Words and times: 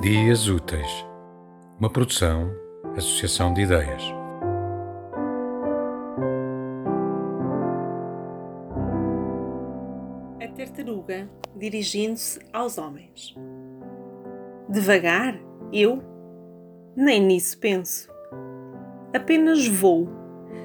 Dias 0.00 0.46
Úteis, 0.46 1.04
uma 1.76 1.90
produção, 1.90 2.54
associação 2.96 3.52
de 3.52 3.62
ideias. 3.62 4.00
A 10.40 10.46
tartaruga 10.56 11.28
dirigindo-se 11.56 12.38
aos 12.52 12.78
homens. 12.78 13.34
Devagar, 14.68 15.36
eu 15.72 16.00
nem 16.94 17.20
nisso 17.20 17.58
penso. 17.58 18.08
Apenas 19.12 19.66
vou, 19.66 20.08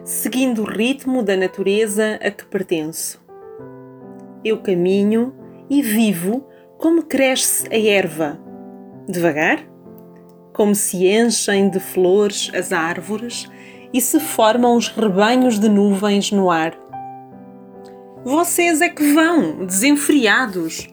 seguindo 0.04 0.62
o 0.62 0.70
ritmo 0.70 1.24
da 1.24 1.36
natureza 1.36 2.20
a 2.22 2.30
que 2.30 2.46
pertenço. 2.46 3.20
Eu 4.46 4.62
caminho 4.62 5.34
e 5.72 5.82
vivo 5.82 6.48
como 6.78 7.02
cresce 7.02 7.68
a 7.74 7.80
erva, 7.80 8.43
devagar, 9.08 9.66
como 10.54 10.76
se 10.76 11.08
enchem 11.08 11.70
de 11.70 11.80
flores 11.80 12.52
as 12.54 12.72
árvores 12.72 13.50
e 13.94 14.00
se 14.00 14.20
formam 14.20 14.76
os 14.76 14.88
rebanhos 14.88 15.60
de 15.60 15.70
nuvens 15.70 16.32
no 16.32 16.50
ar. 16.50 16.78
Vocês 18.24 18.82
é 18.82 18.90
que 18.90 19.14
vão, 19.14 19.66
desenfreados, 19.66 20.88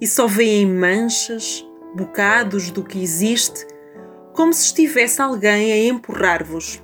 e 0.00 0.06
só 0.06 0.26
veem 0.26 0.66
manchas, 0.66 1.66
bocados 1.94 2.70
do 2.70 2.82
que 2.82 3.02
existe, 3.02 3.66
como 4.34 4.52
se 4.52 4.66
estivesse 4.66 5.20
alguém 5.20 5.72
a 5.72 5.88
empurrar-vos. 5.88 6.82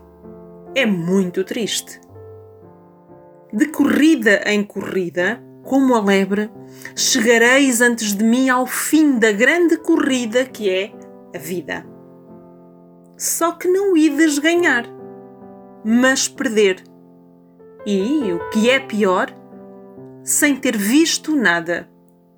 É 0.75 0.85
muito 0.85 1.43
triste. 1.43 1.99
De 3.53 3.67
corrida 3.67 4.43
em 4.47 4.63
corrida, 4.63 5.43
como 5.67 5.95
a 5.95 6.01
lebre, 6.01 6.51
chegareis 6.95 7.81
antes 7.81 8.15
de 8.15 8.25
mim 8.25 8.49
ao 8.49 8.67
fim 8.67 9.19
da 9.19 9.33
grande 9.33 9.77
corrida 9.77 10.45
que 10.45 10.71
é 10.71 10.93
a 11.35 11.39
vida. 11.39 11.85
Só 13.19 13.53
que 13.53 13.67
não 13.67 13.97
ides 13.97 14.39
ganhar, 14.39 14.85
mas 15.85 16.29
perder. 16.29 16.83
E, 17.85 18.33
o 18.33 18.49
que 18.51 18.71
é 18.71 18.79
pior, 18.79 19.29
sem 20.23 20.57
ter 20.57 20.77
visto 20.77 21.35
nada, 21.35 21.89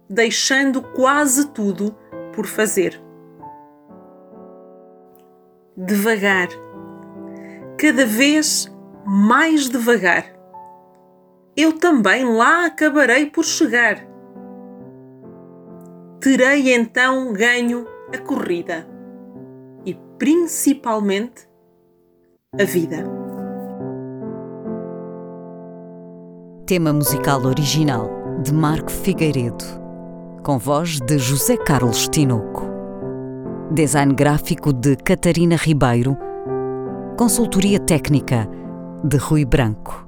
deixando 0.09 0.83
quase 0.83 1.49
tudo 1.49 1.95
por 2.35 2.47
fazer. 2.47 3.01
Devagar, 5.77 6.49
cada 7.79 8.05
vez 8.05 8.71
mais 9.05 9.69
devagar 9.69 10.38
eu 11.59 11.73
também 11.73 12.25
lá 12.25 12.67
acabarei 12.67 13.27
por 13.27 13.45
chegar. 13.45 14.07
Terei 16.21 16.73
então 16.73 17.33
ganho 17.33 17.85
a 18.15 18.19
corrida 18.19 18.87
e 19.85 19.93
principalmente 20.17 21.49
a 22.57 22.63
vida. 22.63 23.05
Tema 26.65 26.93
musical 26.93 27.43
original 27.45 28.09
de 28.41 28.55
Marco 28.55 28.93
Figueiredo, 28.93 29.65
com 30.45 30.59
voz 30.59 31.01
de 31.01 31.19
José 31.19 31.57
Carlos 31.57 32.07
Tinoco. 32.07 32.69
Design 33.73 34.15
gráfico 34.15 34.73
de 34.73 34.95
Catarina 34.95 35.57
Ribeiro. 35.57 36.17
Consultoria 37.19 37.81
técnica 37.81 38.49
de 39.03 39.17
Rui 39.17 39.45
Branco. 39.45 40.08